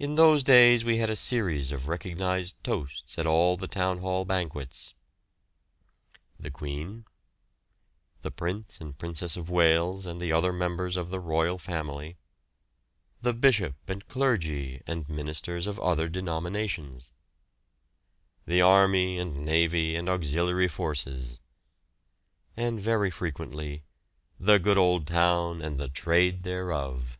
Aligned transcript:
In 0.00 0.16
those 0.16 0.42
days 0.42 0.84
we 0.84 0.98
had 0.98 1.08
a 1.08 1.14
series 1.14 1.70
of 1.70 1.86
recognised 1.86 2.56
toasts 2.64 3.16
at 3.16 3.26
all 3.26 3.56
the 3.56 3.68
Town 3.68 3.98
Hall 3.98 4.24
banquets: 4.24 4.92
"The 6.36 6.50
Queen," 6.50 7.04
"The 8.22 8.32
Prince 8.32 8.80
and 8.80 8.98
Princess 8.98 9.36
of 9.36 9.48
Wales, 9.48 10.04
and 10.04 10.20
the 10.20 10.32
other 10.32 10.52
Members 10.52 10.96
of 10.96 11.10
the 11.10 11.20
Royal 11.20 11.58
Family," 11.58 12.16
"The 13.22 13.32
Bishop 13.32 13.76
and 13.88 14.08
Clergy, 14.08 14.82
and 14.84 15.08
Ministers 15.08 15.68
of 15.68 15.78
other 15.78 16.08
denominations," 16.08 17.12
"The 18.46 18.60
Army 18.62 19.16
and 19.16 19.44
Navy 19.44 19.94
and 19.94 20.08
Auxiliary 20.08 20.66
Forces," 20.66 21.38
and 22.56 22.80
very 22.80 23.12
frequently 23.12 23.84
"The 24.40 24.58
good 24.58 24.76
old 24.76 25.06
town 25.06 25.62
and 25.62 25.78
the 25.78 25.88
trade 25.88 26.42
thereof." 26.42 27.16